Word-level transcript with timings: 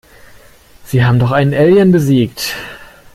Sie 0.83 1.05
haben 1.05 1.19
doch 1.19 1.29
einen 1.29 1.53
Alien 1.53 1.91
besiegt. 1.91 2.55